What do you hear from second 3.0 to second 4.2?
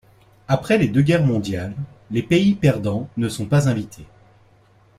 ne sont pas invités.